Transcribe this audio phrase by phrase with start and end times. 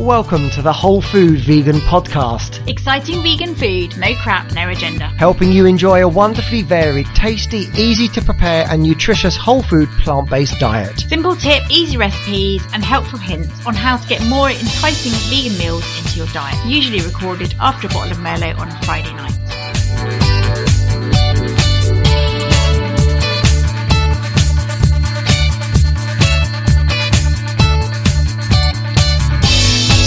[0.00, 5.08] Welcome to the Whole Food Vegan Podcast, Exciting vegan food, no crap, no agenda.
[5.18, 10.30] helping you enjoy a wonderfully varied, tasty, easy to prepare, and nutritious whole food plant
[10.30, 11.00] based diet.
[11.00, 15.84] Simple tip, easy recipes, and helpful hints on how to get more enticing vegan meals
[15.98, 16.56] into your diet.
[16.66, 19.49] Usually recorded after a bottle of Merlot on a Friday night.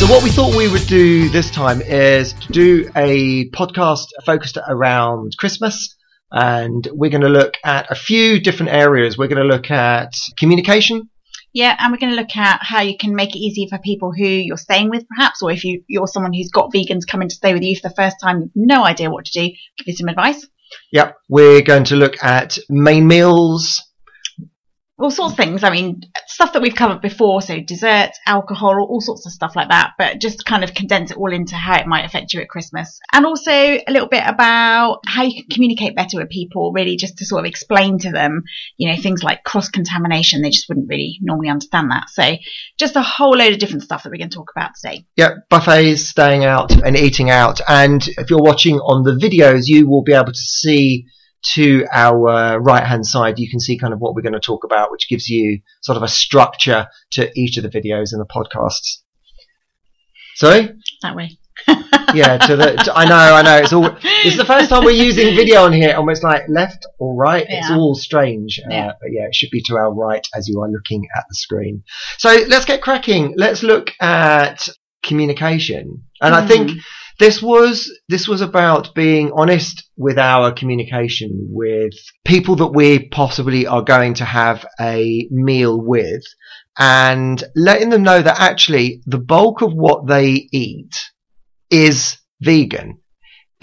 [0.04, 4.58] So, what we thought we would do this time is to do a podcast focused
[4.68, 5.96] around Christmas.
[6.30, 9.18] And we're going to look at a few different areas.
[9.18, 11.10] We're going to look at communication,
[11.54, 14.12] Yeah, and we're going to look at how you can make it easy for people
[14.12, 17.36] who you're staying with, perhaps, or if you, you're someone who's got vegans coming to
[17.36, 19.48] stay with you for the first time, you've no idea what to do,
[19.78, 20.46] give you some advice.
[20.92, 21.16] Yep.
[21.30, 23.82] We're going to look at main meals.
[25.00, 25.64] All sorts of things.
[25.64, 29.70] I mean, stuff that we've covered before, so desserts, alcohol, all sorts of stuff like
[29.70, 32.50] that, but just kind of condense it all into how it might affect you at
[32.50, 33.00] Christmas.
[33.12, 37.18] And also a little bit about how you can communicate better with people, really just
[37.18, 38.44] to sort of explain to them,
[38.78, 40.42] you know, things like cross contamination.
[40.42, 42.10] They just wouldn't really normally understand that.
[42.10, 42.36] So
[42.78, 45.06] just a whole load of different stuff that we're going to talk about today.
[45.18, 45.50] Yep.
[45.50, 47.62] Buffets, staying out and eating out.
[47.68, 51.06] And if you're watching on the videos, you will be able to see
[51.54, 54.64] to our right hand side, you can see kind of what we're going to talk
[54.64, 58.26] about, which gives you sort of a structure to each of the videos and the
[58.26, 59.00] podcasts.
[60.36, 60.70] Sorry?
[61.02, 61.38] That way.
[62.14, 63.58] Yeah, to the, to, I know, I know.
[63.58, 67.16] It's all, it's the first time we're using video on here, almost like left or
[67.16, 67.44] right.
[67.50, 68.62] It's all strange.
[68.70, 68.90] Yeah.
[68.90, 71.36] Uh, but yeah, it should be to our right as you are looking at the
[71.36, 71.84] screen.
[72.20, 73.34] So let's get cracking.
[73.36, 74.70] Let's look at
[75.02, 76.04] communication.
[76.22, 76.72] And I think
[77.20, 81.94] this was, this was about being honest with our communication with
[82.26, 86.24] people that we possibly are going to have a meal with
[86.80, 90.96] and letting them know that actually the bulk of what they eat
[91.70, 93.00] is vegan.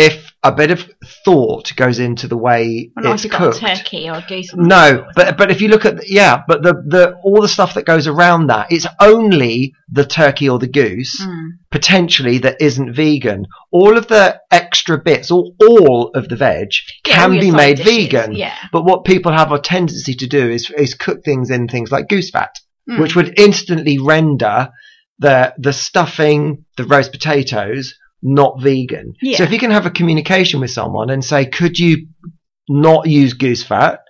[0.00, 0.88] If a bit of
[1.24, 3.58] thought goes into the way Well, it's you've cooked.
[3.58, 4.50] turkey or goose.
[4.54, 7.84] No, but but if you look at yeah, but the the all the stuff that
[7.84, 11.48] goes around that, it's only the turkey or the goose Mm.
[11.70, 13.46] potentially that isn't vegan.
[13.70, 16.68] All of the extra bits, or all of the veg,
[17.06, 18.32] Yeah, can be made dishes, vegan.
[18.32, 18.54] Yeah.
[18.72, 22.08] But what people have a tendency to do is is cook things in things like
[22.08, 22.54] goose fat,
[22.88, 23.00] Mm.
[23.00, 24.70] which would instantly render
[25.18, 29.14] the the stuffing, the roast potatoes, not vegan.
[29.22, 29.38] Yeah.
[29.38, 32.08] So if you can have a communication with someone and say, could you
[32.68, 34.00] not use goose fat,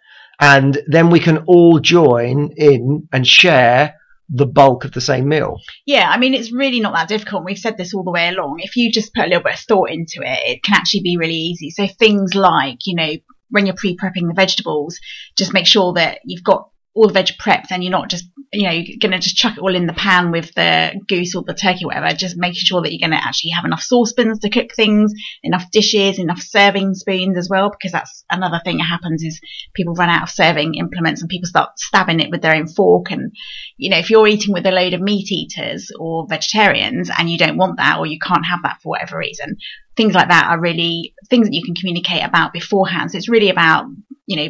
[0.40, 3.94] and then we can all join in and share
[4.32, 5.58] the bulk of the same meal.
[5.86, 7.44] Yeah, I mean, it's really not that difficult.
[7.44, 8.60] We've said this all the way along.
[8.60, 11.16] If you just put a little bit of thought into it, it can actually be
[11.16, 11.70] really easy.
[11.70, 13.12] So things like, you know,
[13.48, 14.98] when you're pre-prepping the vegetables,
[15.36, 18.64] just make sure that you've got all the veg prepped and you're not just, you
[18.64, 21.42] know, you're going to just chuck it all in the pan with the goose or
[21.42, 22.12] the turkey, whatever.
[22.12, 25.12] Just making sure that you're going to actually have enough saucepans to cook things,
[25.44, 29.40] enough dishes, enough serving spoons as well, because that's another thing that happens is
[29.72, 33.12] people run out of serving implements and people start stabbing it with their own fork
[33.12, 33.32] and
[33.76, 37.38] you know, if you're eating with a load of meat eaters or vegetarians and you
[37.38, 39.56] don't want that or you can't have that for whatever reason,
[39.96, 43.10] things like that are really things that you can communicate about beforehand.
[43.10, 43.86] So it's really about,
[44.26, 44.48] you know,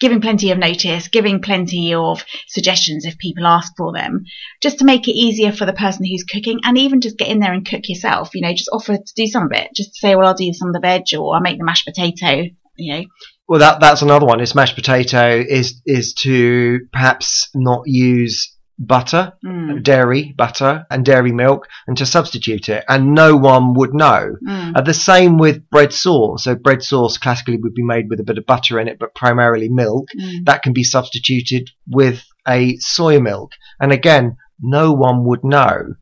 [0.00, 4.24] giving plenty of notice, giving plenty of suggestions if people ask for them,
[4.62, 7.40] just to make it easier for the person who's cooking and even just get in
[7.40, 9.70] there and cook yourself, you know, just offer to do some of it.
[9.74, 12.48] Just say, well, I'll do some of the veg or I'll make the mashed potato,
[12.76, 13.04] you know.
[13.48, 14.40] Well, that that's another one.
[14.40, 21.32] Is mashed potato is is to perhaps not use butter, Mm, dairy butter, and dairy
[21.32, 24.36] milk, and to substitute it, and no one would know.
[24.46, 26.44] mm, Uh, the same with bread sauce.
[26.44, 29.14] So bread sauce classically would be made with a bit of butter in it, but
[29.14, 30.08] primarily milk.
[30.18, 30.44] mm.
[30.44, 35.94] That can be substituted with a soy milk, and again, no one would know.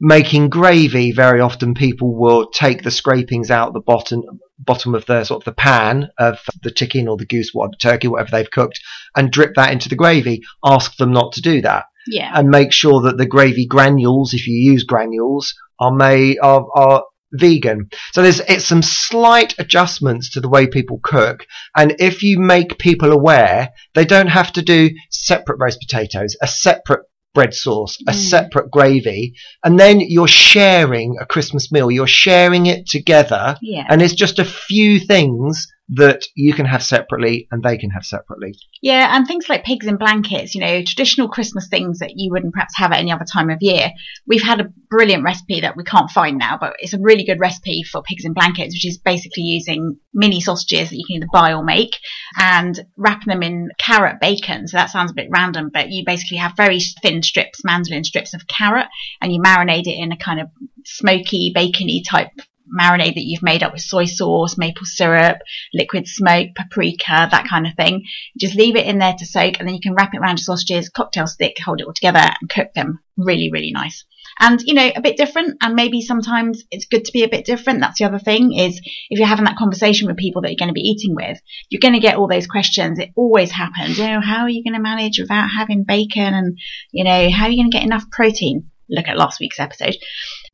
[0.00, 4.22] Making gravy, very often people will take the scrapings out the bottom
[4.60, 8.08] bottom of the sort of the pan of the chicken or the goose, what turkey,
[8.08, 8.80] whatever they've cooked,
[9.16, 10.42] and drip that into the gravy.
[10.64, 12.30] Ask them not to do that Yeah.
[12.34, 17.04] and make sure that the gravy granules, if you use granules, are made are, are
[17.32, 17.88] vegan.
[18.12, 21.46] So there's it's some slight adjustments to the way people cook,
[21.76, 26.46] and if you make people aware, they don't have to do separate roast potatoes, a
[26.48, 27.02] separate
[27.34, 28.14] bread sauce, a Mm.
[28.14, 31.90] separate gravy, and then you're sharing a Christmas meal.
[31.90, 33.84] You're sharing it together, Yeah.
[33.90, 38.04] and it's just a few things that you can have separately and they can have
[38.04, 38.54] separately.
[38.82, 42.52] Yeah, and things like pigs in blankets, you know, traditional Christmas things that you wouldn't
[42.52, 43.90] perhaps have at any other time of year.
[44.26, 47.40] We've had a brilliant recipe that we can't find now, but it's a really good
[47.40, 51.28] recipe for pigs in blankets, which is basically using mini sausages that you can either
[51.32, 51.96] buy or make
[52.38, 54.68] and wrapping them in carrot bacon.
[54.68, 58.34] So that sounds a bit random, but you basically have very thin strips, mandolin strips
[58.34, 58.88] of carrot,
[59.22, 60.48] and you marinate it in a kind of
[60.84, 62.28] smoky, bacony type
[62.72, 65.38] marinade that you've made up with soy sauce, maple syrup,
[65.72, 68.04] liquid smoke, paprika, that kind of thing.
[68.38, 70.44] Just leave it in there to soak and then you can wrap it around your
[70.44, 73.00] sausages, cocktail stick, hold it all together and cook them.
[73.16, 74.04] Really, really nice.
[74.40, 77.44] And, you know, a bit different and maybe sometimes it's good to be a bit
[77.44, 77.80] different.
[77.80, 78.78] That's the other thing is
[79.10, 81.80] if you're having that conversation with people that you're going to be eating with, you're
[81.80, 83.00] going to get all those questions.
[83.00, 83.98] It always happens.
[83.98, 86.58] You know, how are you going to manage without having bacon and,
[86.92, 88.70] you know, how are you going to get enough protein?
[88.88, 89.96] Look at last week's episode.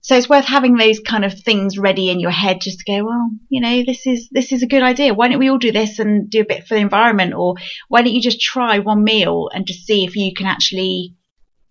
[0.04, 3.06] So it's worth having those kind of things ready in your head just to go,
[3.06, 5.14] well, you know, this is this is a good idea.
[5.14, 7.32] Why don't we all do this and do a bit for the environment?
[7.34, 7.54] Or
[7.88, 11.14] why don't you just try one meal and just see if you can actually,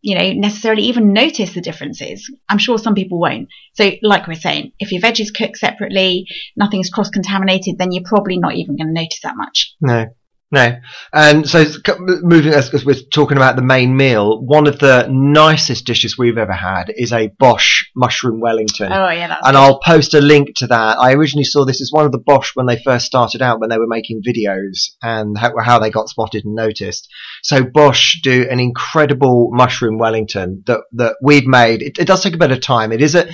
[0.01, 2.27] you know, necessarily even notice the differences?
[2.49, 3.49] I'm sure some people won't.
[3.73, 6.25] So like we're saying, if your veggies cook separately,
[6.57, 9.75] nothing's cross contaminated, then you're probably not even going to notice that much.
[9.79, 10.07] No.
[10.53, 10.77] No.
[11.11, 11.65] And so
[11.97, 16.37] moving as, as, we're talking about the main meal, one of the nicest dishes we've
[16.37, 18.91] ever had is a Bosh mushroom Wellington.
[18.91, 19.59] Oh yeah, that's and good.
[19.59, 20.99] I'll post a link to that.
[20.99, 23.71] I originally saw this as one of the Bosh when they first started out when
[23.71, 27.09] they were making videos and how, how they got spotted and noticed.
[27.41, 31.81] So Bosh do an incredible mushroom Wellington that that we've made.
[31.81, 32.91] It, it does take a bit of time.
[32.91, 33.27] It is a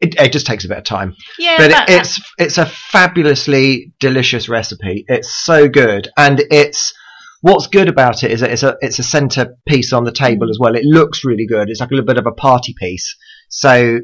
[0.00, 1.14] it, it, just takes a bit of time.
[1.38, 5.04] Yeah, but that- it, it's it's a fabulously delicious recipe.
[5.08, 6.92] It's so good, and it's
[7.42, 10.46] what's good about it is that it's a it's a centre piece on the table
[10.46, 10.50] Mm.
[10.50, 10.74] as well.
[10.76, 11.70] It looks really good.
[11.70, 13.16] It's like a little bit of a party piece.
[13.48, 14.00] So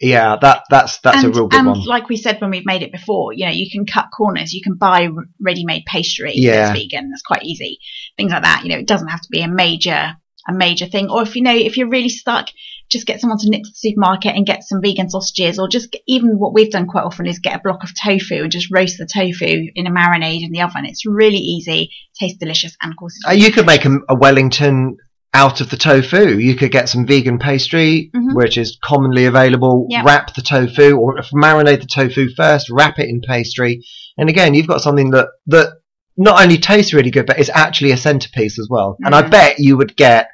[0.00, 1.84] yeah, that that's that's and, a real good and one.
[1.84, 4.54] like we said when we've made it before, you know, you can cut corners.
[4.54, 5.08] You can buy
[5.40, 6.66] ready-made pastry Yeah.
[6.68, 7.10] that's vegan.
[7.10, 7.78] That's quite easy.
[8.16, 8.62] Things like that.
[8.64, 10.16] You know, it doesn't have to be a major
[10.48, 11.10] a major thing.
[11.10, 12.48] Or if you know, if you're really stuck,
[12.90, 15.58] just get someone to nip to the supermarket and get some vegan sausages.
[15.58, 18.42] Or just get, even what we've done quite often is get a block of tofu
[18.42, 20.84] and just roast the tofu in a marinade in the oven.
[20.86, 24.14] It's really easy, tastes delicious, and of course, it's Uh, you could make a, a
[24.14, 24.96] Wellington
[25.32, 26.38] out of the tofu.
[26.38, 28.34] You could get some vegan pastry, Mhm.
[28.34, 29.86] which is commonly available.
[29.88, 30.04] Yep.
[30.04, 32.68] Wrap the tofu, or marinate the tofu first.
[32.68, 33.84] Wrap it in pastry,
[34.18, 35.68] and again, you've got something that that
[36.16, 38.96] not only tastes really good, but is actually a centerpiece as well.
[39.04, 39.30] And I Mhm.
[39.30, 40.28] bet you would get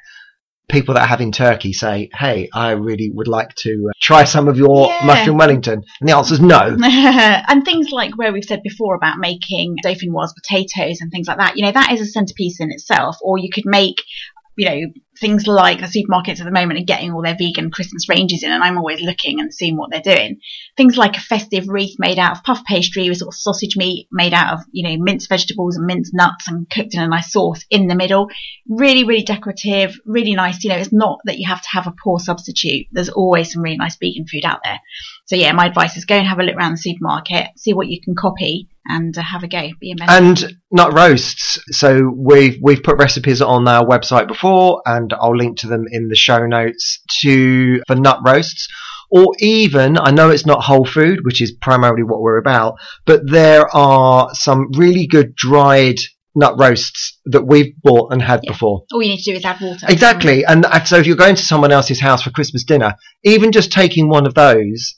[0.69, 4.47] people that have in turkey say, "Hey, I really would like to uh, try some
[4.47, 5.05] of your Yeah.
[5.05, 6.77] mushroom Wellington," and the answer is no.
[6.83, 11.57] and things like where we've said before about making dauphinoise potatoes and things like that,
[11.57, 13.17] you know, that is a centerpiece in itself.
[13.21, 13.97] Or you could make,
[14.57, 18.09] you know, things like the supermarkets at the moment are getting all their vegan Christmas
[18.09, 20.39] ranges in, and I'm always looking and seeing what they're doing.
[20.75, 24.07] Things like a festive wreath made out of puff pastry with sort of sausage meat
[24.11, 27.31] made out of, you know, minced vegetables and minced nuts and cooked in a nice
[27.31, 28.27] sauce in the middle.
[28.67, 30.63] Really, really decorative, really nice.
[30.63, 32.87] You know, it's not that you have to have a poor substitute.
[32.91, 34.79] There's always some really nice vegan food out there.
[35.25, 37.87] So yeah, my advice is go and have a look around the supermarket, see what
[37.87, 39.69] you can copy, and uh, have a go.
[39.79, 40.11] Be a member.
[40.13, 41.59] and nut roasts.
[41.71, 46.07] So we've we've put recipes on our website before, and I'll link to them in
[46.09, 48.67] the show notes to for nut roasts.
[49.09, 52.75] Or even, I know it's not whole food, which is primarily what we're about,
[53.05, 55.95] but there are some really good dried
[56.35, 58.51] nut roasts that we've bought and had Yeah.
[58.51, 58.83] before.
[58.91, 59.85] All you need to do is add water.
[59.89, 63.71] Exactly, and so if you're going to someone else's house for Christmas dinner, even just
[63.71, 64.95] taking one of those,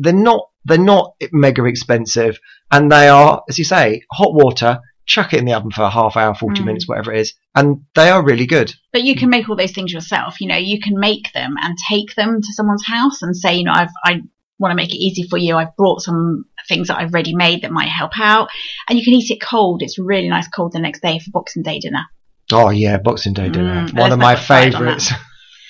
[0.00, 2.38] they're not they're not mega expensive,
[2.70, 4.80] and they are, as you say, hot water.
[5.06, 6.66] Chuck it in the oven for a half hour, forty Mm.
[6.66, 8.74] minutes, whatever it is, and they are really good.
[8.92, 10.40] But you can make all those things yourself.
[10.40, 13.62] You know, you can make them and take them to someone's house and say, you
[13.64, 14.22] know, I've, I
[14.58, 15.54] want to make it easy for you.
[15.56, 18.48] I've brought some things that I've ready made that might help out.
[18.88, 19.82] And you can eat it cold.
[19.82, 22.02] It's really nice cold the next day for Boxing Day dinner.
[22.50, 25.12] Oh yeah, Boxing Day dinner, Mm, one of my get started on favourites.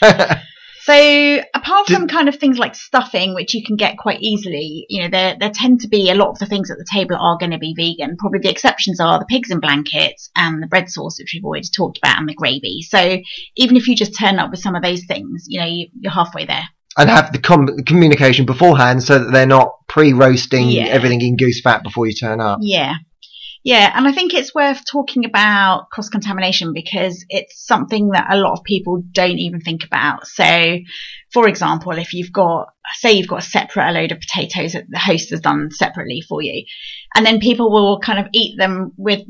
[0.87, 4.87] So apart Did- from kind of things like stuffing, which you can get quite easily,
[4.89, 7.17] you know, there there tend to be a lot of the things at the table
[7.17, 8.17] are going to be vegan.
[8.17, 11.67] Probably the exceptions are the pigs in blankets and the bread sauce, which we've already
[11.77, 12.83] talked about, and the gravy.
[12.83, 13.19] So
[13.57, 16.13] even if you just turn up with some of those things, you know, you, you're
[16.13, 16.69] halfway there.
[16.97, 20.85] and have the com- communication beforehand so that they're not pre-roasting Yeah.
[20.85, 22.59] everything in goose fat before you turn up.
[22.63, 22.95] Yeah.
[23.67, 28.37] Yeah, and I think it's worth talking about cross contamination because it's something that a
[28.37, 30.25] lot of people don't even think about.
[30.29, 30.79] So,
[31.33, 35.01] for example, if you've got, say, you've got a separate load of potatoes that the
[35.01, 36.65] host has done separately for you,
[37.17, 39.23] and then people will kind of eat them with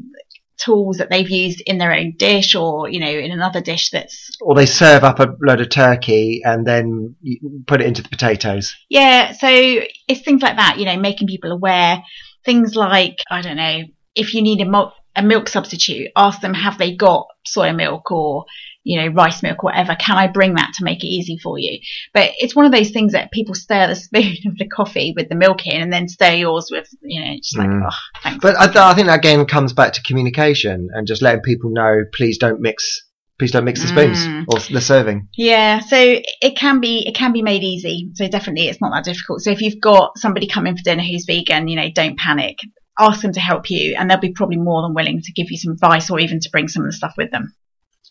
[0.58, 4.36] tools that they've used in their own dish or, you know, in another dish that's
[4.42, 8.10] Or they serve up a load of turkey and then you put it into the
[8.10, 8.76] potatoes.
[8.90, 12.02] Yeah, so it's things like that, you know, making people aware.
[12.44, 13.80] Things like, I don't know,
[14.16, 18.10] if you need a, mul- a milk substitute, ask them have they got soy milk
[18.10, 18.44] or
[18.82, 19.96] you know rice milk or whatever.
[19.98, 21.80] Can I bring that to make it easy for you?
[22.14, 25.28] But it's one of those things that people stir the spoon of the coffee with
[25.28, 27.86] the milk in, and then stir yours with you know just like Mm.
[27.90, 28.38] oh thanks.
[28.42, 31.70] But I, th- I think that again comes back to communication and just letting people
[31.70, 33.02] know, please don't mix,
[33.38, 34.44] please don't mix the spoons Mm.
[34.48, 35.28] or the serving.
[35.36, 38.10] Yeah, so it can be it can be made easy.
[38.14, 39.40] So definitely it's not that difficult.
[39.40, 42.58] So if you've got somebody coming for dinner who's vegan, you know, don't panic.
[42.98, 45.58] Ask them to help you and they'll be probably more than willing to give you
[45.58, 47.54] some advice or even to bring some of the stuff with them.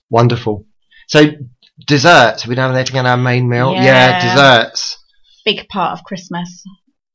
[0.10, 0.66] Wonderful.
[1.08, 1.24] So
[1.88, 3.74] desserts, we have anything on our main meal.
[3.74, 3.82] Yeah.
[3.84, 4.36] Yeah.
[4.36, 4.98] desserts.
[5.44, 6.64] Big part of Christmas.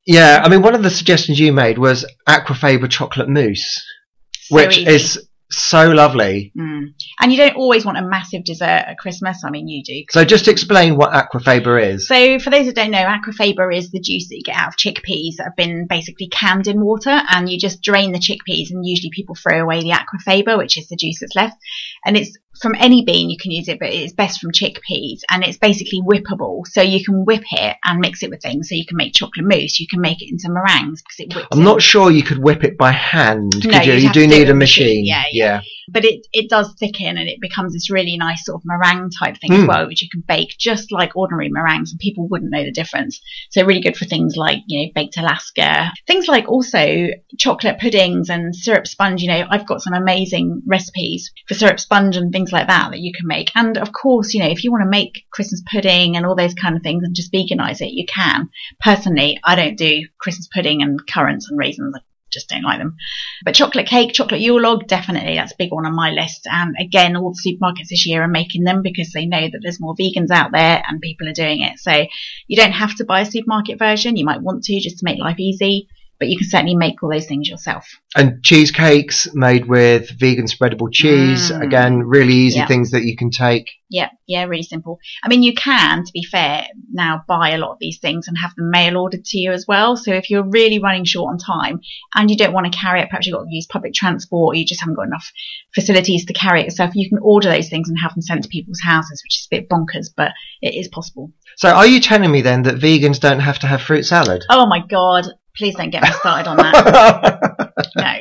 [0.06, 3.84] Yeah, I mean, one of the suggestions you made was Aquafaba chocolate mousse,
[4.32, 4.90] So which easy.
[4.90, 6.52] is so lovely.
[6.56, 6.94] Mm.
[7.20, 9.42] And you don't always want a massive dessert at Christmas.
[9.44, 10.04] I mean, you do.
[10.10, 12.06] So just explain what Aquafaba is.
[12.06, 14.76] So, for those that don't know, aquafaba is the juice that you get out of
[14.76, 18.86] chickpeas that have been basically canned in water, and you just drain the chickpeas, and
[18.86, 21.56] usually people throw away the aquafaba, which is the juice that's left.
[22.04, 25.44] And it's from any bean you can use it, but it's best from chickpeas, and
[25.44, 26.66] it's basically whippable.
[26.66, 28.68] So you can whip it and mix it with things.
[28.68, 31.48] So you can make chocolate mousse, you can make it into meringues because it whips.
[31.52, 33.94] I'm not sure you could whip it by hand, No, could you?
[33.94, 35.04] You do need a machine.
[35.04, 35.06] machine.
[35.06, 35.60] Yeah, yeah.
[35.90, 39.36] But it it does thicken and it becomes this really nice sort of meringue type
[39.38, 39.68] thing as Mm.
[39.68, 43.20] well, which you can bake just like ordinary meringues, and people wouldn't know the difference.
[43.50, 48.30] So really good for things like you know baked Alaska, things like also chocolate puddings
[48.30, 49.22] and syrup sponge.
[49.22, 53.00] You know, I've got some amazing recipes for syrup sponge and things like that that
[53.00, 53.50] you can make.
[53.54, 56.54] And of course, you know, if you want to make Christmas pudding and all those
[56.54, 58.48] kind of things and just veganize it, you can.
[58.80, 61.94] Personally, I don't do Christmas pudding and currants and raisins.
[61.96, 62.96] I just don't like them.
[63.44, 66.46] But chocolate cake, chocolate Yule log, definitely that's a big one on my list.
[66.50, 69.80] And again, all the supermarkets this year are making them because they know that there's
[69.80, 71.78] more vegans out there and people are doing it.
[71.78, 72.06] So
[72.46, 74.16] you don't have to buy a supermarket version.
[74.16, 75.88] You might want to just to make life easy,
[76.20, 77.88] but you can certainly make all those things yourself.
[78.14, 81.50] And cheesecakes made with vegan spreadable cheese.
[81.50, 81.62] Mm.
[81.62, 82.66] Again, really easy Yeah.
[82.66, 83.70] things that you can take.
[83.88, 85.00] Yeah, yeah, really simple.
[85.24, 88.36] I mean, you can, to be fair, now buy a lot of these things and
[88.38, 89.96] have them mail ordered to you as well.
[89.96, 91.80] So if you're really running short on time
[92.14, 94.58] and you don't want to carry it, perhaps you've got to use public transport or
[94.58, 95.32] you just haven't got enough
[95.74, 98.48] facilities to carry it yourself, you can order those things and have them sent to
[98.48, 101.32] people's houses, which is a bit bonkers, but it is possible.
[101.56, 104.44] So are you telling me then that vegans don't have to have fruit salad?
[104.50, 105.26] Oh my God,
[105.60, 107.72] please don't get me started on that.
[107.96, 108.14] no.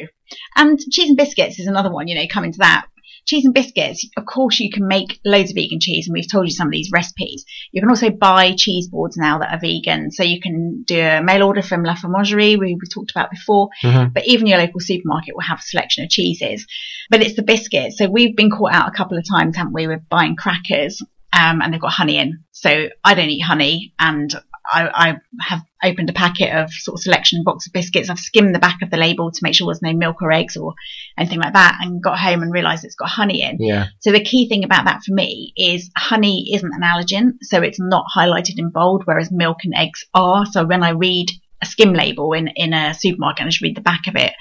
[0.58, 2.86] And cheese and biscuits is another one, you know, coming to that.
[3.25, 6.48] Cheese and biscuits, of course, you can make loads of vegan cheese, and we've told
[6.48, 7.46] you some of these recipes.
[7.72, 11.22] You can also buy cheese boards now that are vegan, so you can do a
[11.22, 13.69] mail order from La Fauxmagerie, we, we talked about before.
[13.84, 14.13] Mhm.
[14.13, 16.65] But even your local supermarket will have a selection of cheeses.
[17.10, 17.98] But it's the biscuits.
[17.98, 21.01] So we've been caught out a couple of times, haven't we, with buying crackers,
[21.38, 22.43] um, and they've got honey in.
[22.51, 24.34] So I don't eat honey, and
[24.71, 28.09] I, I have opened a packet of sort of selection box of biscuits.
[28.09, 30.57] I've skimmed the back of the label to make sure there's no milk or eggs
[30.57, 30.73] or
[31.17, 33.57] anything like that, and got home and realised it's got honey in.
[33.59, 33.88] Yeah.
[33.99, 37.79] So the key thing about that for me is honey isn't an allergen, so it's
[37.79, 40.45] not highlighted in bold, whereas milk and eggs are.
[40.45, 41.29] So when I read
[41.61, 44.33] a skim label in, in a supermarket and I just read the back of it,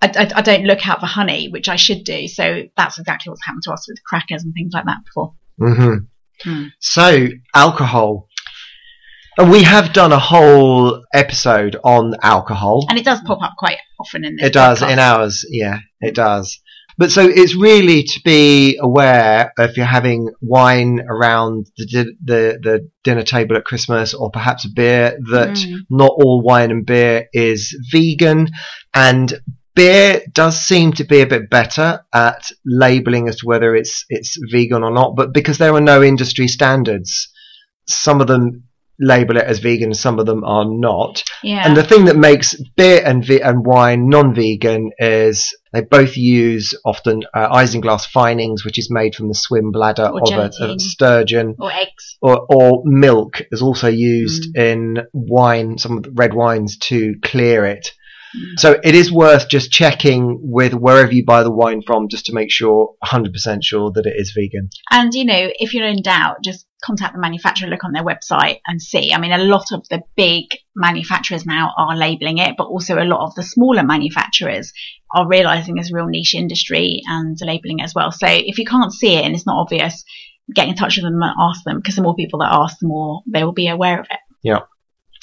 [0.00, 2.28] I, I, I don't look out for honey, which I should do.
[2.28, 5.34] So that's exactly what's happened to us with crackers and things like that before.
[5.58, 6.04] hmm
[6.42, 6.66] Hmm.
[6.78, 8.27] So alcohol.
[9.38, 12.84] And we have done a whole episode on alcohol.
[12.88, 14.46] And it does pop up quite often in this.
[14.46, 14.92] It does podcast.
[14.92, 16.58] in ours, yeah, it does.
[16.98, 22.58] But so it's really to be aware if you're having wine around the di- the,
[22.60, 25.74] the dinner table at Christmas, or perhaps a beer, that Mm.
[25.88, 28.48] not all wine and beer is vegan,
[28.92, 29.40] and
[29.76, 34.36] beer does seem to be a bit better at labeling as to whether it's it's
[34.50, 35.14] vegan or not.
[35.14, 37.28] But because there are no industry standards,
[37.86, 38.64] some of them
[39.00, 41.22] label it as vegan, some of them are not.
[41.42, 41.62] Yeah.
[41.66, 46.74] And the thing that makes beer and ve- and wine non-vegan is they both use
[46.84, 50.78] often uh, isinglass finings, which is made from the swim bladder Or of a, a
[50.78, 52.16] sturgeon, or eggs.
[52.20, 54.60] or, or milk is also used Mm.
[54.60, 57.92] in wine, some of the red wines to clear it.
[58.36, 58.58] Mm.
[58.58, 62.34] So it is worth just checking with wherever you buy the wine from, just to
[62.34, 64.68] make sure, 100% sure that it is vegan.
[64.90, 68.60] And you know, if you're in doubt, just contact the manufacturer, look on their website
[68.66, 69.12] and see.
[69.12, 70.44] I mean, a lot of the big
[70.76, 74.72] manufacturers now are labeling it, but also a lot of the smaller manufacturers
[75.14, 78.12] are realizing it's a real niche industry and labeling it as well.
[78.12, 80.04] So if you can't see it and it's not obvious,
[80.54, 82.86] get in touch with them and ask them because the more people that ask, the
[82.86, 84.20] more they will be aware of it.
[84.42, 84.60] Yeah.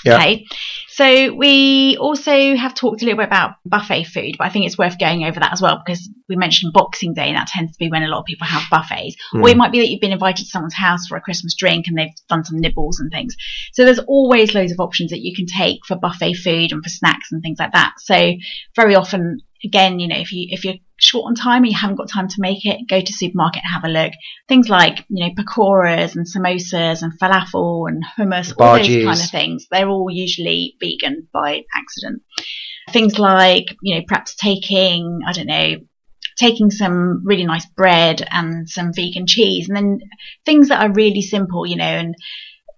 [0.05, 0.17] Yeah.
[0.17, 0.45] Okay.
[0.89, 4.77] So we also have talked a little bit about buffet food, but I think it's
[4.77, 7.77] worth going over that as well because we mentioned Boxing Day and that tends to
[7.77, 9.17] be when a lot of people have buffets.
[9.33, 9.57] Or it Mm.
[9.57, 12.15] might be that you've been invited to someone's house for a Christmas drink and they've
[12.29, 13.35] done some nibbles and things.
[13.73, 16.89] So there's always loads of options that you can take for buffet food and for
[16.89, 17.95] snacks and things like that.
[17.99, 18.33] So
[18.75, 21.97] very often again, you know, if you if you're short on time and you haven't
[21.97, 24.13] got time to make it, go to supermarket and have a look.
[24.47, 29.29] Things like you know pakoras and samosas and falafel and hummus, all those kind of
[29.29, 29.67] things.
[29.69, 32.23] They're all usually vegan by accident.
[32.91, 35.75] Things like you know perhaps taking I don't know
[36.37, 39.99] taking some really nice bread and some vegan cheese and then
[40.45, 42.15] things that are really simple, you know, and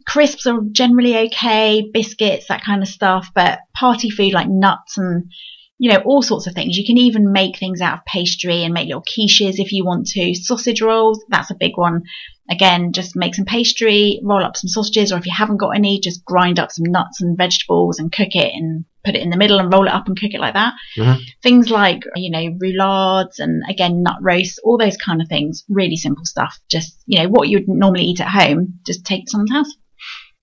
[0.05, 5.31] crisps are generally okay, biscuits, that kind of stuff, but party food like nuts and
[5.79, 6.77] you know, all sorts of things.
[6.77, 10.07] You can even make things out of pastry and make little quiches if you want
[10.07, 10.33] to.
[10.33, 12.03] Sausage rolls, that's a big one.
[12.49, 15.99] Again, just make some pastry, roll up some sausages, or if you haven't got any,
[15.99, 19.37] just grind up some nuts and vegetables and cook it and put it in the
[19.37, 20.73] middle and roll it up and cook it like that.
[20.97, 21.21] Mm-hmm.
[21.43, 25.63] Things like, you know, roulades and again, nut roasts, all those kind of things.
[25.69, 26.59] Really simple stuff.
[26.69, 29.73] Just, you know, what you'd normally eat at home, just take to someone's house.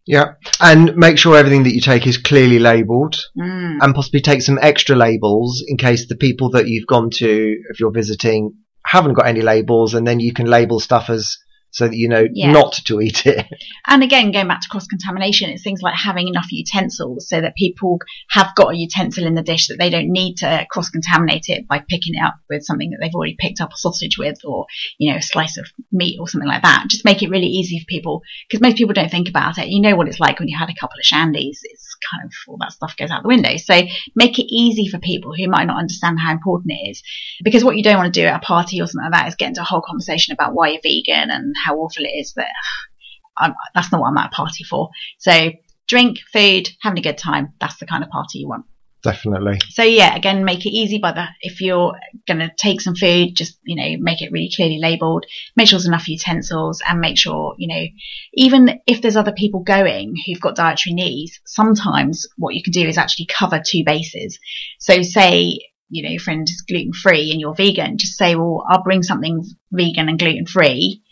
[0.06, 3.78] Yeah, and make sure everything that you take is clearly labelled, mm.
[3.80, 7.80] and possibly take some extra labels in case the people that you've gone to, if
[7.80, 8.52] you're visiting,
[8.84, 11.38] haven't got any labels, and then you can label stuff as
[11.75, 12.52] so that you know yeah.
[12.52, 13.47] not to eat it.
[13.87, 17.54] And again, going back to cross contamination, it's things like having enough utensils so that
[17.54, 17.99] people
[18.31, 21.69] have got a utensil in the dish that they don't need to cross contaminate it
[21.69, 24.64] by picking it up with something that they've already picked up a sausage with or,
[24.99, 26.87] you know, a slice of meat or something like that.
[26.88, 29.69] Just make it really easy for people because most people don't think about it.
[29.69, 31.59] You know what it's like when you had a couple of shandies.
[31.62, 33.56] It's kind of all that stuff goes out the window.
[33.56, 33.80] So
[34.14, 37.02] make it easy for people who might not understand how important it is.
[37.42, 39.34] Because what you don't want to do at a party or something like that is
[39.34, 42.49] get into a whole conversation about why you're vegan and how awful it is, that
[43.37, 44.90] I'm, that's not what I'm at a party for.
[45.18, 45.50] So
[45.88, 47.52] drink, food, having a good time.
[47.61, 48.66] That's the kind of party you want.
[49.04, 49.61] Definitely.
[49.68, 51.94] So yeah, again, make it easy by the, if you're
[52.26, 55.78] going to take some food, just, you know, make it really clearly labeled, make sure
[55.78, 57.84] there's enough utensils and make sure, you know,
[58.32, 62.88] even if there's other people going who've got dietary needs, sometimes what you can do
[62.88, 64.38] is actually cover two bases.
[64.78, 65.58] So say,
[65.90, 69.02] you know, your friend is gluten free and you're vegan, just say, well, I'll bring
[69.02, 71.02] something vegan and gluten free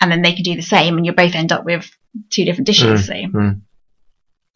[0.00, 1.88] and then they can do the same, and you both end up with
[2.28, 3.02] two different dishes.
[3.02, 3.14] Mm, so.
[3.14, 3.60] Mm.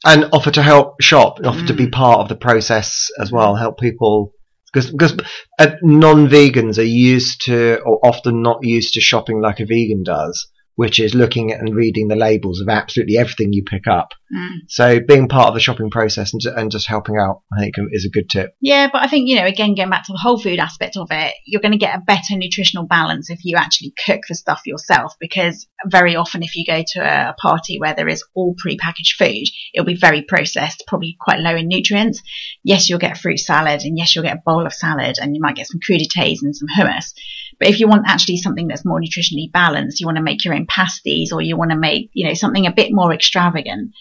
[0.04, 1.66] And offer to help shop, offer mm.
[1.68, 1.92] to be mm.
[1.92, 4.32] part of the process as well, help people
[4.72, 5.16] because because
[5.58, 10.48] uh, non-vegans are used to or often not used to shopping like a vegan does
[10.76, 14.12] which is looking at and reading the labels of absolutely everything you pick up.
[14.34, 14.58] Mm.
[14.68, 18.04] So being part of the shopping process and, and just helping out, I think, is
[18.04, 18.54] a good tip.
[18.60, 21.08] Yeah, but I think, you know, again, going back to the whole food aspect of
[21.10, 24.62] it, you're going to get a better nutritional balance if you actually cook the stuff
[24.66, 29.16] yourself because very often if you go to a party where there is all pre-packaged
[29.16, 32.22] food, it'll be very processed, probably quite low in nutrients.
[32.64, 35.34] Yes, you'll get a fruit salad and yes, you'll get a bowl of salad and
[35.34, 37.14] you might get some crudités and some hummus.
[37.58, 40.54] But if you want actually something that's more nutritionally balanced, you want to make your
[40.54, 43.92] own pasties or you want to make, you know, something a bit more extravagant,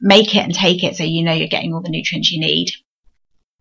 [0.00, 2.72] make it and take it so you know you're getting all the nutrients you need.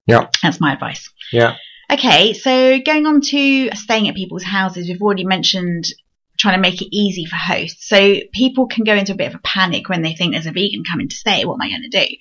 [0.06, 0.28] Yeah.
[0.44, 1.10] That's my advice.
[1.32, 1.56] Yeah.
[1.92, 5.86] Okay, so going on to staying at people's houses, we've already mentioned
[6.40, 7.88] trying to make it easy for hosts.
[7.88, 10.52] So people can go into a bit of a panic when they think there's a
[10.52, 11.46] vegan coming to stay.
[11.46, 12.16] What am I going to do?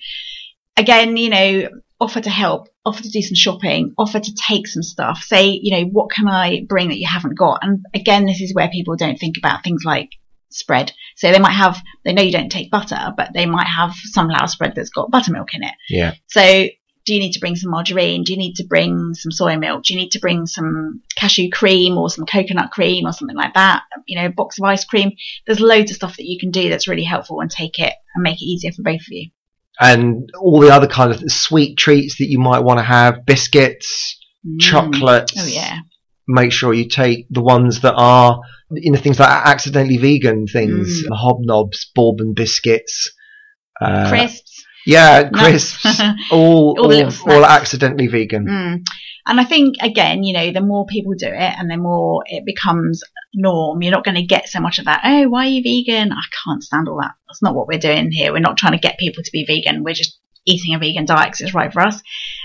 [0.77, 1.69] Again, you know,
[2.01, 5.21] offer to help, offer to do some shopping, offer to take some stuff.
[5.23, 7.59] Say, you know, what can I bring that you haven't got?
[7.61, 10.09] And again, this is where people don't think about things like
[10.49, 10.91] spread.
[11.15, 14.47] So they might have, they know you don't take butter, but they might have sunflower
[14.47, 15.73] spread that's got buttermilk in it.
[15.89, 16.15] Yeah.
[16.27, 16.65] So
[17.05, 18.23] do you need to bring some margarine?
[18.23, 19.83] Do you need to bring some soy milk?
[19.83, 23.53] Do you need to bring some cashew cream or some coconut cream or something like
[23.53, 23.83] that?
[24.07, 25.11] You know, a box of ice cream.
[25.45, 28.23] There's loads of stuff that you can do that's really helpful and take it and
[28.23, 29.29] make it easier for both of you
[29.79, 34.19] and all the other kind of sweet treats that you might want to have, biscuits,
[34.45, 34.59] mm.
[34.59, 35.33] chocolates.
[35.37, 35.79] Oh yeah.
[36.27, 38.39] Make sure you take the ones that are,
[38.71, 41.17] you know, things like accidentally vegan things, mm.
[41.17, 43.11] hobnobs, bourbon biscuits,
[43.81, 44.65] uh, crisps.
[44.85, 45.99] Yeah, crisps.
[46.31, 48.45] all, all, all, all, accidentally vegan.
[48.47, 48.85] Mm.
[49.25, 52.45] And I think again, you know, the more people do it and the more it
[52.45, 53.03] becomes
[53.33, 55.01] norm, you're not going to get so much of that.
[55.03, 56.11] Oh, why are you vegan?
[56.11, 57.11] I can't stand all that.
[57.27, 58.31] That's not what we're doing here.
[58.31, 59.83] We're not trying to get people to be vegan.
[59.83, 62.01] We're just eating a vegan diet because it's right for us.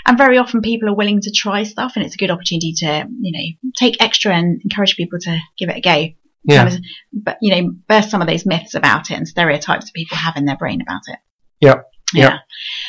[0.07, 3.09] And very often people are willing to try stuff and it's a good opportunity to,
[3.21, 6.09] you know, take extra and encourage people to give it a go.
[6.45, 6.77] Yeah.
[7.13, 10.37] But, you know, burst some of those myths about it and stereotypes that people have
[10.37, 11.19] in their brain about it.
[11.61, 11.81] Yeah.
[12.15, 12.39] Yeah.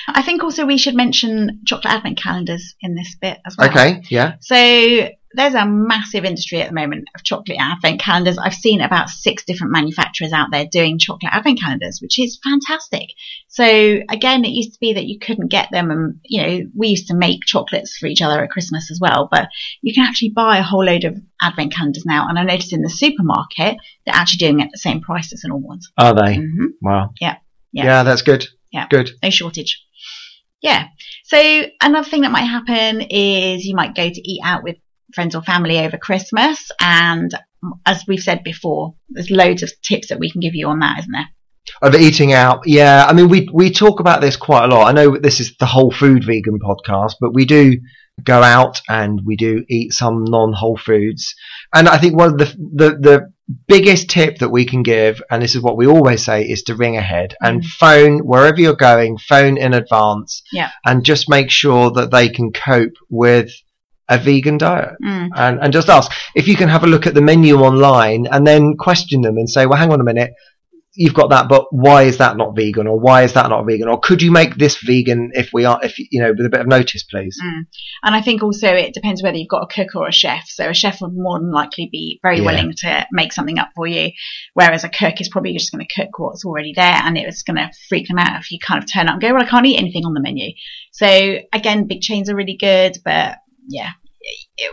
[0.08, 3.70] I think also we should mention chocolate advent calendars in this bit as well.
[3.70, 4.36] Okay, yeah.
[4.42, 8.38] So there's a massive industry at the moment of chocolate advent calendars.
[8.38, 13.10] I've seen about six different manufacturers out there doing chocolate advent calendars, which is fantastic.
[13.48, 16.90] So again, it used to be that you couldn't get them and, you know, we
[16.90, 19.50] used to make chocolates for each other at Christmas as well, but
[19.82, 22.28] you can actually buy a whole load of advent calendars now.
[22.30, 25.42] And I noticed in the supermarket, they're actually doing it at the same price as
[25.42, 25.92] the normal ones.
[25.98, 26.38] Are they?
[26.38, 26.66] Mm-hmm.
[26.82, 27.12] Wow.
[27.20, 27.38] Yeah.
[27.74, 27.84] Yeah.
[27.84, 28.48] Yeah, that's good.
[28.72, 28.88] Yeah.
[28.90, 29.12] Good.
[29.24, 29.84] No shortage.
[30.62, 30.88] Yeah.
[31.26, 34.78] So another thing that might happen is you might go to eat out with
[35.14, 36.72] friends or family over Christmas.
[36.82, 37.32] And
[37.86, 41.00] as we've said before, there's loads of tips that we can give you on that,
[41.00, 41.30] isn't there?
[41.82, 43.06] Of eating out, yeah.
[43.08, 44.88] I mean, we we talk about this quite a lot.
[44.88, 47.78] I know this is the whole food vegan podcast, but we do
[48.24, 51.36] go out and we do eat some non-whole foods.
[51.76, 53.34] And I think one of the the the
[53.68, 56.76] biggest tip that we can give, and this is what we always say, is to
[56.76, 60.72] ring ahead and phone wherever you're going, phone in advance, Yeah.
[60.86, 63.52] and just make sure that they can cope with
[64.10, 64.96] a vegan diet.
[65.04, 65.30] Mm.
[65.36, 68.46] And, and just ask if you can have a look at the menu online and
[68.46, 70.34] then question them and say, well, hang on a minute,
[70.98, 73.88] you've got that, but why is that not vegan, or why is that not vegan,
[73.88, 76.60] or could you make this vegan if we are, if you know, with a bit
[76.60, 77.40] of notice, please.
[77.44, 77.62] Mm.
[78.04, 80.46] And I think also it depends whether you've got a cook or a chef.
[80.48, 82.46] So a chef would more than likely be very Yeah.
[82.46, 84.12] willing to make something up for you,
[84.56, 87.58] whereas a cook is probably just going to cook what's already there, and it's going
[87.58, 89.66] to freak them out if you kind of turn up and go, "Well, I can't
[89.66, 90.52] eat anything on the menu."
[90.92, 93.38] So again, big chains are really good, but
[93.70, 93.92] yeah,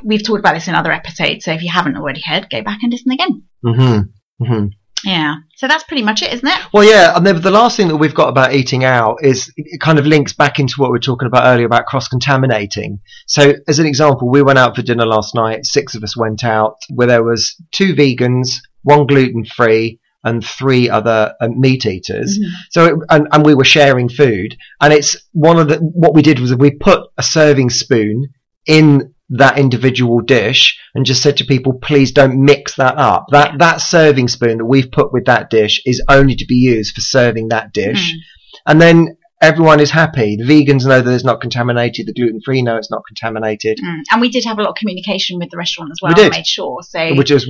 [0.02, 1.44] we've talked about this in other episodes.
[1.44, 3.42] So if you haven't already heard, go back and listen again.
[3.62, 4.00] hmm
[4.44, 4.66] hmm
[5.04, 5.36] Yeah.
[5.56, 6.58] So that's pretty much it, isn't it?
[6.72, 9.80] Well, yeah, and then the last thing that we've got about eating out is it
[9.80, 13.00] kind of links back into what we were talking about earlier about cross contaminating.
[13.26, 15.64] So, as an example, we went out for dinner last night.
[15.66, 18.48] Six of us went out, where there was two vegans,
[18.82, 22.38] one gluten free, and three other uh, meat eaters.
[22.38, 22.50] Mhm.
[22.70, 26.22] So, it, and, and we were sharing food, and it's one of the what we
[26.22, 28.28] did was we put a serving spoon
[28.66, 33.26] in that individual dish and just said to people, please don't mix that up.
[33.30, 33.56] That Yeah.
[33.58, 37.00] that serving spoon that we've put with that dish is only to be used for
[37.00, 38.18] serving that dish, Mm.
[38.66, 40.36] and then everyone is happy.
[40.36, 42.06] The vegans know that it's not contaminated.
[42.06, 44.00] The gluten free know it's not contaminated, Mm.
[44.12, 46.12] And we did have a lot of communication with the restaurant as well.
[46.14, 46.30] We did.
[46.32, 46.82] Made sure.
[46.82, 47.48] So which is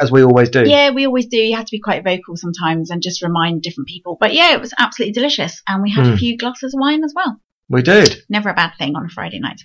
[0.00, 0.64] as we always do.
[0.68, 1.36] Yeah, we always do.
[1.38, 4.16] You have to be quite vocal sometimes and just remind different people.
[4.20, 5.62] But yeah, it was absolutely delicious.
[5.68, 6.18] And we had a Mm.
[6.18, 7.40] few glasses of wine as well.
[7.68, 8.22] We did.
[8.30, 9.60] Never a bad thing on a Friday night.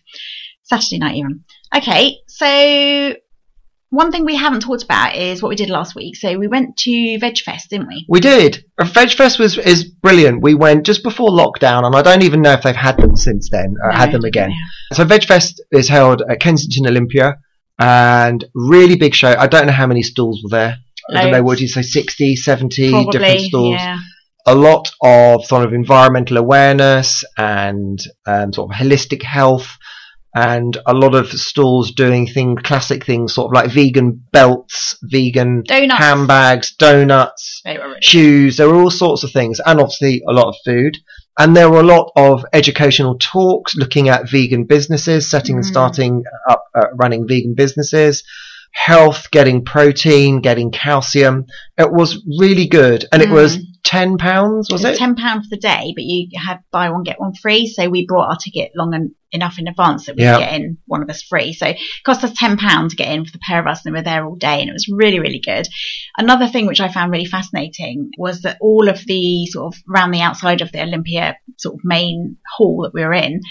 [0.63, 1.43] Saturday night even.
[1.75, 3.15] Okay, so
[3.89, 6.15] one thing we haven't talked about is what we did last week.
[6.15, 8.05] So we went to VegFest, didn't we?
[8.09, 8.65] We did.
[8.79, 10.41] VegFest was is brilliant.
[10.41, 13.49] We went just before lockdown, and I don't even know if they've had them since
[13.51, 13.75] then.
[13.85, 14.51] Uh, had them again.
[14.93, 17.37] So VegFest is held at Kensington Olympia,
[17.77, 19.35] and really big show.
[19.37, 20.77] I don't know how many stalls were there.
[21.11, 21.43] I don't know.
[21.43, 21.81] What do you say?
[21.81, 23.75] 60, 70 Probably, different stalls.
[23.75, 23.99] yeah.
[24.45, 29.77] A lot of sort of environmental awareness and um, sort of holistic health.
[30.35, 35.61] And a lot of stalls doing thing, classic things, sort of like vegan belts, vegan
[35.67, 36.03] Donuts.
[36.03, 38.57] handbags, donuts, They were really shoes.
[38.57, 40.97] There were all sorts of things, and obviously a lot of food.
[41.37, 45.67] And there were a lot of educational talks looking at vegan businesses, setting and Mm.
[45.69, 48.23] starting up, uh, running vegan businesses,
[48.73, 51.45] health, getting protein, getting calcium.
[51.77, 53.61] It was really good, and it was Mm.
[53.83, 54.97] ten pounds, was It it?
[54.97, 57.67] ten pound for the day, but you had buy one get one free.
[57.67, 60.77] So we brought our ticket long en- enough in advance that we could get in
[60.85, 61.53] one of us free.
[61.53, 63.93] So it cost us ten pound to get in for the pair of us, and
[63.93, 65.67] we were there all day, and it was really really good.
[66.17, 70.11] Another thing which I found really fascinating was that all of the sort of around
[70.11, 73.41] the outside of the Olympia sort of main hall that we were in.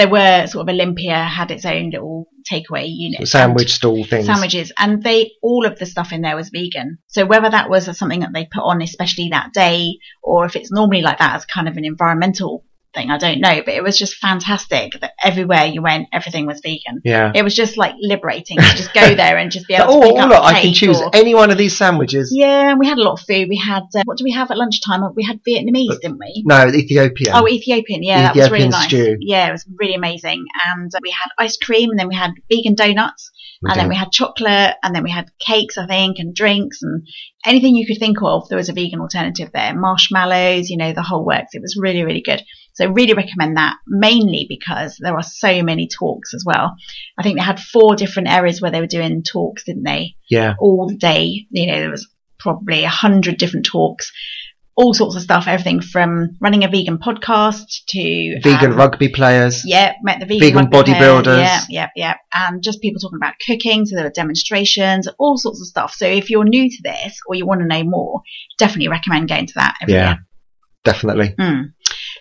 [0.00, 4.24] There were sort of Olympia had its own little takeaway unit, Sandwich stall things.
[4.24, 4.72] sandwiches.
[4.78, 6.96] And they all of the stuff in there was vegan.
[7.08, 10.72] So whether that was something that they put on especially that day or if it's
[10.72, 13.98] normally like that as kind of an environmental thing i don't know but it was
[13.98, 17.30] just fantastic that everywhere you went everything was vegan Yeah.
[17.34, 20.06] it was just like liberating to just go there and just be able oh, to
[20.08, 22.30] pick oh, up look, I can choose or- any one of these sandwiches.
[22.34, 24.50] yeah and we had a lot of food we had uh, what do we have
[24.50, 27.32] at lunchtime we had vietnamese didn't we No, Ethiopian.
[27.34, 28.02] Oh, Ethiopian.
[28.02, 28.86] Yeah, that was really nice.
[28.86, 29.16] stew.
[29.20, 30.44] Yeah, it was really amazing.
[30.74, 33.30] And uh, we had ice cream, and then we had vegan donuts,
[33.62, 36.82] We and then we had chocolate, and then we had cakes, I think, and drinks,
[36.82, 37.06] and
[37.44, 38.48] anything you could think of.
[38.48, 39.74] There was a vegan alternative there.
[39.74, 41.54] Marshmallows, you know, the whole works.
[41.54, 42.42] It was really, really good.
[42.80, 46.74] So really recommend that, mainly because there are so many talks as well.
[47.18, 50.14] I think they had four different areas where they were doing talks, didn't they?
[50.30, 50.54] yeah.
[50.58, 51.46] all day.
[51.50, 54.10] You know, there was probably a hundred different talks,
[54.76, 59.62] all sorts of stuff, everything from running a vegan podcast to Vegan um, rugby players.
[59.66, 61.36] Yeah, met the vegan, Vegan bodybuilders.
[61.38, 62.14] Yeah, yeah, yeah.
[62.34, 63.84] And just people talking about cooking.
[63.84, 65.92] So there were demonstrations, all sorts of stuff.
[65.94, 68.22] So if you're new to this or you want to know more,
[68.56, 70.08] definitely recommend going to that every Yeah.
[70.08, 70.26] year.
[70.82, 71.34] Definitely.
[71.38, 71.72] Mm.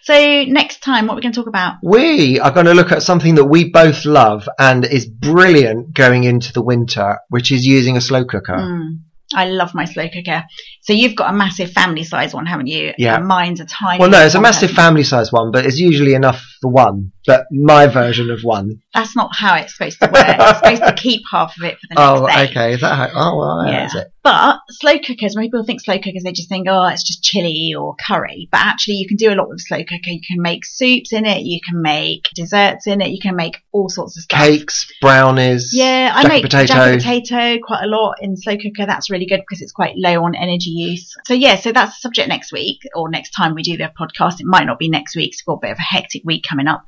[0.09, 1.75] So next time, what we're going to talk about?
[1.83, 6.23] We are going to look at something that we both love and is brilliant going
[6.23, 8.55] into the winter, which is using a slow cooker.
[8.57, 9.01] Mm.
[9.35, 10.45] I love my slow cooker.
[10.81, 12.93] So you've got a massive family size one, haven't you?
[12.97, 13.17] Yeah.
[13.17, 13.99] And mine's a tiny.
[13.99, 17.11] Well, no, it's a massive family size one, but it's usually enough for one.
[17.27, 18.81] But my version of one.
[18.95, 20.25] That's not how it's supposed to work.
[20.27, 22.49] it's supposed to keep half of it for the next Oh, day.
[22.49, 22.73] okay.
[22.73, 23.09] Is that how?
[23.13, 23.67] Oh, well.
[23.67, 23.81] Yeah.
[23.81, 24.07] that's it.
[24.29, 27.73] But slow cookers, when people think slow cookers, they just think, oh, it's just chili
[27.75, 28.47] or curry.
[28.51, 29.97] But actually, you can do a lot with slow cooker.
[30.05, 31.41] You can make soups in it.
[31.41, 33.09] You can make desserts in it.
[33.09, 34.39] You can make all sorts of stuff.
[34.39, 35.71] Cakes, brownies.
[35.73, 36.67] Yeah, I make potato.
[36.67, 38.85] jacket potato quite a lot in slow cooker.
[38.85, 41.15] That's really good because it's quite low on energy use.
[41.25, 44.39] So yeah, so that's the subject next week or next time we do the podcast.
[44.39, 45.31] It might not be next week.
[45.31, 46.83] 'cause we've got a bit of a hectic week coming up.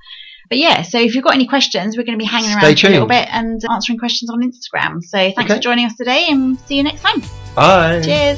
[0.51, 2.77] But yeah, so if you've got any questions, we're going to be hanging Stay around
[2.79, 5.01] for a little bit and answering questions on Instagram.
[5.01, 5.53] So thanks Okay.
[5.55, 7.21] for joining us today and see you next time.
[7.55, 8.01] Bye.
[8.03, 8.37] Cheers.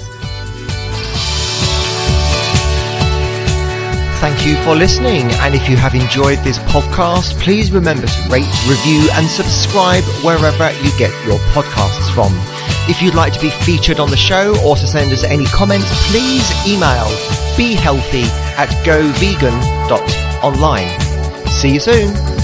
[4.21, 5.23] Thank you for listening.
[5.41, 10.69] And if you have enjoyed this podcast, please remember to rate, review, and subscribe wherever
[10.83, 12.31] you get your podcasts from.
[12.87, 15.89] If you'd like to be featured on the show or to send us any comments,
[16.11, 17.07] please email
[17.57, 21.02] behealthy at govegan.online.
[21.59, 22.42] See you soon.